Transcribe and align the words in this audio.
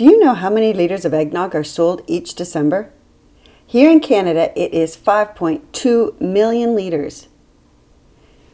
Do 0.00 0.06
you 0.06 0.18
know 0.18 0.32
how 0.32 0.48
many 0.48 0.72
liters 0.72 1.04
of 1.04 1.12
eggnog 1.12 1.54
are 1.54 1.62
sold 1.62 2.00
each 2.06 2.34
December? 2.34 2.90
Here 3.66 3.90
in 3.90 4.00
Canada, 4.00 4.50
it 4.58 4.72
is 4.72 4.96
5.2 4.96 6.18
million 6.18 6.74
liters. 6.74 7.28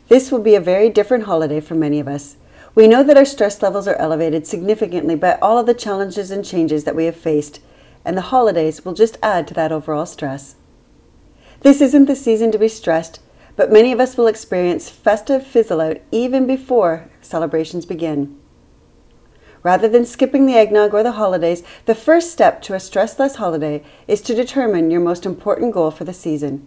This 0.08 0.32
will 0.32 0.40
be 0.40 0.56
a 0.56 0.60
very 0.60 0.90
different 0.90 1.26
holiday 1.26 1.60
for 1.60 1.76
many 1.76 2.00
of 2.00 2.08
us. 2.08 2.36
We 2.74 2.88
know 2.88 3.04
that 3.04 3.16
our 3.16 3.24
stress 3.24 3.62
levels 3.62 3.86
are 3.86 3.94
elevated 3.94 4.44
significantly 4.44 5.14
by 5.14 5.34
all 5.34 5.56
of 5.56 5.66
the 5.66 5.74
challenges 5.74 6.32
and 6.32 6.44
changes 6.44 6.82
that 6.82 6.96
we 6.96 7.04
have 7.04 7.14
faced, 7.14 7.60
and 8.04 8.16
the 8.16 8.32
holidays 8.32 8.84
will 8.84 8.94
just 8.94 9.16
add 9.22 9.46
to 9.46 9.54
that 9.54 9.70
overall 9.70 10.06
stress. 10.06 10.56
This 11.60 11.80
isn't 11.80 12.06
the 12.06 12.16
season 12.16 12.50
to 12.50 12.58
be 12.58 12.66
stressed, 12.66 13.20
but 13.54 13.70
many 13.70 13.92
of 13.92 14.00
us 14.00 14.16
will 14.16 14.26
experience 14.26 14.90
festive 14.90 15.46
fizzle 15.46 15.80
out 15.80 15.98
even 16.10 16.44
before 16.44 17.08
celebrations 17.20 17.86
begin. 17.86 18.36
Rather 19.62 19.88
than 19.88 20.04
skipping 20.04 20.46
the 20.46 20.54
eggnog 20.54 20.94
or 20.94 21.02
the 21.02 21.12
holidays, 21.12 21.62
the 21.86 21.94
first 21.94 22.30
step 22.30 22.62
to 22.62 22.74
a 22.74 22.78
stressless 22.78 23.36
holiday 23.36 23.82
is 24.06 24.20
to 24.22 24.34
determine 24.34 24.90
your 24.90 25.00
most 25.00 25.26
important 25.26 25.72
goal 25.72 25.90
for 25.90 26.04
the 26.04 26.14
season. 26.14 26.66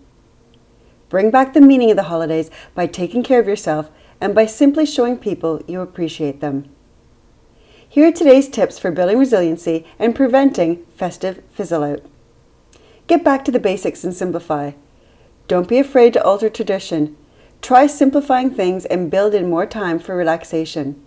Bring 1.09 1.31
back 1.31 1.53
the 1.53 1.61
meaning 1.61 1.89
of 1.89 1.97
the 1.97 2.03
holidays 2.03 2.51
by 2.75 2.87
taking 2.87 3.23
care 3.23 3.39
of 3.39 3.47
yourself 3.47 3.89
and 4.21 4.35
by 4.35 4.45
simply 4.45 4.85
showing 4.85 5.17
people 5.17 5.61
you 5.67 5.81
appreciate 5.81 6.41
them. 6.41 6.69
Here 7.87 8.07
are 8.07 8.11
today's 8.11 8.47
tips 8.47 8.77
for 8.77 8.91
building 8.91 9.17
resiliency 9.17 9.85
and 9.97 10.15
preventing 10.15 10.85
festive 10.95 11.43
fizzle 11.51 11.83
out. 11.83 12.05
Get 13.07 13.23
back 13.23 13.43
to 13.45 13.51
the 13.51 13.59
basics 13.59 14.03
and 14.03 14.13
simplify. 14.13 14.73
Don't 15.47 15.67
be 15.67 15.79
afraid 15.79 16.13
to 16.13 16.23
alter 16.23 16.49
tradition. 16.51 17.17
Try 17.59 17.87
simplifying 17.87 18.51
things 18.51 18.85
and 18.85 19.09
build 19.09 19.33
in 19.33 19.49
more 19.49 19.65
time 19.65 19.97
for 19.97 20.15
relaxation. 20.15 21.03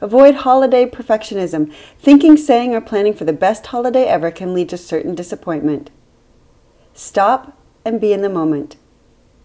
Avoid 0.00 0.36
holiday 0.36 0.86
perfectionism. 0.86 1.72
Thinking, 1.98 2.36
saying, 2.36 2.74
or 2.74 2.80
planning 2.80 3.14
for 3.14 3.24
the 3.24 3.32
best 3.32 3.66
holiday 3.66 4.04
ever 4.04 4.30
can 4.30 4.54
lead 4.54 4.68
to 4.68 4.76
certain 4.76 5.14
disappointment. 5.14 5.90
Stop 6.94 7.58
and 7.84 8.00
be 8.00 8.12
in 8.12 8.22
the 8.22 8.28
moment. 8.28 8.76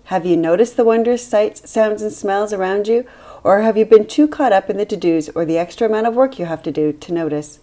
Have 0.06 0.26
you 0.26 0.38
noticed 0.38 0.78
the 0.78 0.84
wondrous 0.84 1.26
sights, 1.26 1.70
sounds, 1.70 2.02
and 2.02 2.12
smells 2.12 2.54
around 2.54 2.88
you, 2.88 3.06
or 3.44 3.62
have 3.62 3.78
you 3.78 3.86
been 3.86 4.06
too 4.06 4.28
caught 4.28 4.52
up 4.52 4.70
in 4.70 4.78
the 4.78 4.86
to 4.86 4.98
dos 4.98 5.30
or 5.30 5.46
the 5.46 5.58
extra 5.58 5.88
amount 5.88 6.08
of 6.08 6.16
work 6.16 6.38
you 6.38 6.46
have 6.46 6.62
to 6.64 6.72
do 6.72 6.92
to 6.92 7.14
notice? 7.14 7.60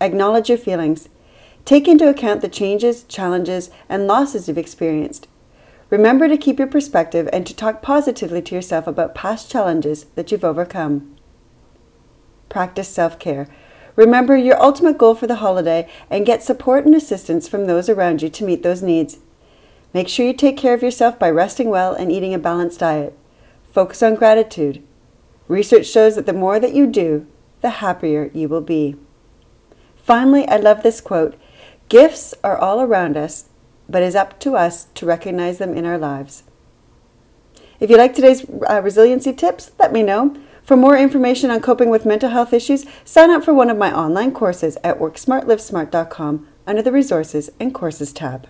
Acknowledge 0.00 0.48
your 0.48 0.58
feelings. 0.58 1.08
Take 1.64 1.86
into 1.86 2.08
account 2.08 2.40
the 2.40 2.48
changes, 2.48 3.04
challenges, 3.04 3.70
and 3.88 4.06
losses 4.06 4.48
you've 4.48 4.58
experienced. 4.58 5.28
Remember 5.88 6.28
to 6.28 6.36
keep 6.36 6.58
your 6.58 6.68
perspective 6.68 7.28
and 7.32 7.46
to 7.46 7.54
talk 7.54 7.80
positively 7.80 8.42
to 8.42 8.54
yourself 8.54 8.86
about 8.86 9.14
past 9.14 9.50
challenges 9.50 10.04
that 10.14 10.30
you've 10.30 10.44
overcome 10.44 11.16
practice 12.50 12.88
self 12.88 13.18
care. 13.18 13.48
Remember 13.96 14.36
your 14.36 14.62
ultimate 14.62 14.98
goal 14.98 15.14
for 15.14 15.26
the 15.26 15.36
holiday 15.36 15.88
and 16.10 16.26
get 16.26 16.42
support 16.42 16.84
and 16.84 16.94
assistance 16.94 17.48
from 17.48 17.66
those 17.66 17.88
around 17.88 18.20
you 18.20 18.28
to 18.28 18.44
meet 18.44 18.62
those 18.62 18.82
needs. 18.82 19.18
Make 19.94 20.08
sure 20.08 20.26
you 20.26 20.34
take 20.34 20.58
care 20.58 20.74
of 20.74 20.82
yourself 20.82 21.18
by 21.18 21.30
resting 21.30 21.70
well 21.70 21.94
and 21.94 22.12
eating 22.12 22.34
a 22.34 22.38
balanced 22.38 22.80
diet. 22.80 23.16
Focus 23.72 24.02
on 24.02 24.14
gratitude. 24.14 24.82
Research 25.48 25.86
shows 25.86 26.14
that 26.16 26.26
the 26.26 26.32
more 26.32 26.60
that 26.60 26.74
you 26.74 26.86
do, 26.86 27.26
the 27.60 27.70
happier 27.70 28.30
you 28.32 28.48
will 28.48 28.60
be. 28.60 28.96
Finally, 29.96 30.46
I 30.48 30.56
love 30.56 30.82
this 30.82 31.00
quote 31.00 31.34
Gifts 31.88 32.34
are 32.44 32.56
all 32.56 32.80
around 32.80 33.16
us, 33.16 33.46
but 33.88 34.02
it's 34.02 34.14
up 34.14 34.38
to 34.40 34.54
us 34.54 34.84
to 34.94 35.06
recognize 35.06 35.58
them 35.58 35.74
in 35.76 35.84
our 35.84 35.98
lives. 35.98 36.44
If 37.80 37.90
you 37.90 37.96
like 37.96 38.14
today's 38.14 38.44
uh, 38.68 38.80
resiliency 38.82 39.32
tips, 39.32 39.72
let 39.78 39.92
me 39.92 40.02
know. 40.02 40.36
For 40.70 40.76
more 40.76 40.96
information 40.96 41.50
on 41.50 41.62
coping 41.62 41.90
with 41.90 42.06
mental 42.06 42.30
health 42.30 42.52
issues, 42.52 42.86
sign 43.04 43.32
up 43.32 43.42
for 43.42 43.52
one 43.52 43.70
of 43.70 43.76
my 43.76 43.92
online 43.92 44.30
courses 44.30 44.78
at 44.84 45.00
worksmartlivesmart.com 45.00 46.46
under 46.64 46.80
the 46.80 46.92
Resources 46.92 47.50
and 47.58 47.74
Courses 47.74 48.12
tab. 48.12 48.46